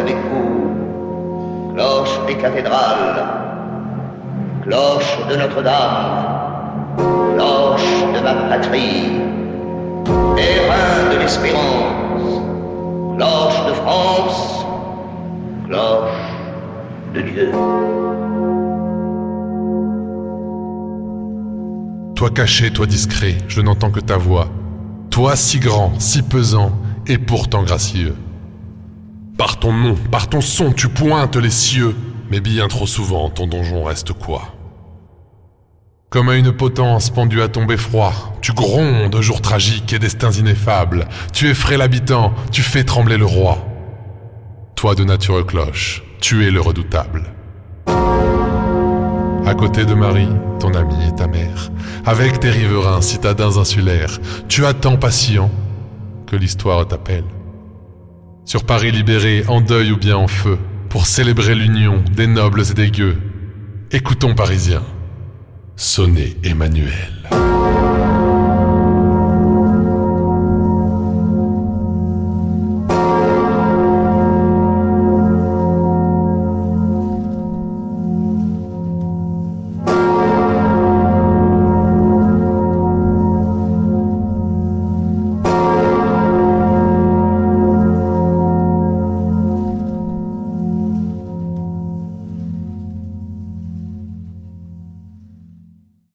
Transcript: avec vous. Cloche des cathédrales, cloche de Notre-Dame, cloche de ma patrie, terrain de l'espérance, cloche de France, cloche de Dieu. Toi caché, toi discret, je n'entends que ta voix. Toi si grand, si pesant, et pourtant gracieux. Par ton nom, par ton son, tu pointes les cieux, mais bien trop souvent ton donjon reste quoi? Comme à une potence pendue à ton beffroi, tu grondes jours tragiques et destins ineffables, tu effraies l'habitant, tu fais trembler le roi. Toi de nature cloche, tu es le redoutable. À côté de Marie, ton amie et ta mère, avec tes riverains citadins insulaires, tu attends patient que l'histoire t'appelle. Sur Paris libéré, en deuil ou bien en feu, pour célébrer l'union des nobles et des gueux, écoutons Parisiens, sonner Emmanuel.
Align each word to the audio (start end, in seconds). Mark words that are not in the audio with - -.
avec 0.00 0.16
vous. 0.16 1.74
Cloche 1.74 2.26
des 2.26 2.36
cathédrales, 2.36 3.26
cloche 4.62 5.18
de 5.28 5.36
Notre-Dame, 5.36 6.96
cloche 7.36 8.04
de 8.14 8.20
ma 8.22 8.34
patrie, 8.48 9.20
terrain 10.36 11.12
de 11.12 11.18
l'espérance, 11.18 12.42
cloche 13.16 13.66
de 13.68 13.72
France, 13.74 14.66
cloche 15.68 16.20
de 17.14 17.20
Dieu. 17.20 17.52
Toi 22.16 22.30
caché, 22.30 22.70
toi 22.70 22.86
discret, 22.86 23.36
je 23.48 23.60
n'entends 23.60 23.90
que 23.90 24.00
ta 24.00 24.16
voix. 24.16 24.48
Toi 25.10 25.36
si 25.36 25.58
grand, 25.58 25.92
si 25.98 26.22
pesant, 26.22 26.72
et 27.06 27.18
pourtant 27.18 27.62
gracieux. 27.62 28.14
Par 29.40 29.58
ton 29.58 29.72
nom, 29.72 29.94
par 29.94 30.28
ton 30.28 30.42
son, 30.42 30.70
tu 30.70 30.88
pointes 30.88 31.36
les 31.36 31.48
cieux, 31.48 31.96
mais 32.30 32.40
bien 32.40 32.68
trop 32.68 32.86
souvent 32.86 33.30
ton 33.30 33.46
donjon 33.46 33.84
reste 33.84 34.12
quoi? 34.12 34.42
Comme 36.10 36.28
à 36.28 36.36
une 36.36 36.52
potence 36.52 37.08
pendue 37.08 37.40
à 37.40 37.48
ton 37.48 37.64
beffroi, 37.64 38.12
tu 38.42 38.52
grondes 38.52 39.18
jours 39.22 39.40
tragiques 39.40 39.94
et 39.94 39.98
destins 39.98 40.30
ineffables, 40.30 41.08
tu 41.32 41.48
effraies 41.48 41.78
l'habitant, 41.78 42.34
tu 42.52 42.60
fais 42.60 42.84
trembler 42.84 43.16
le 43.16 43.24
roi. 43.24 43.66
Toi 44.74 44.94
de 44.94 45.04
nature 45.04 45.46
cloche, 45.46 46.02
tu 46.20 46.46
es 46.46 46.50
le 46.50 46.60
redoutable. 46.60 47.32
À 47.86 49.54
côté 49.54 49.86
de 49.86 49.94
Marie, 49.94 50.28
ton 50.58 50.74
amie 50.74 51.08
et 51.08 51.14
ta 51.14 51.28
mère, 51.28 51.70
avec 52.04 52.40
tes 52.40 52.50
riverains 52.50 53.00
citadins 53.00 53.56
insulaires, 53.56 54.18
tu 54.48 54.66
attends 54.66 54.98
patient 54.98 55.50
que 56.26 56.36
l'histoire 56.36 56.86
t'appelle. 56.86 57.24
Sur 58.50 58.64
Paris 58.64 58.90
libéré, 58.90 59.44
en 59.46 59.60
deuil 59.60 59.92
ou 59.92 59.96
bien 59.96 60.16
en 60.16 60.26
feu, 60.26 60.58
pour 60.88 61.06
célébrer 61.06 61.54
l'union 61.54 62.02
des 62.16 62.26
nobles 62.26 62.64
et 62.68 62.74
des 62.74 62.90
gueux, 62.90 63.16
écoutons 63.92 64.34
Parisiens, 64.34 64.82
sonner 65.76 66.36
Emmanuel. 66.42 67.30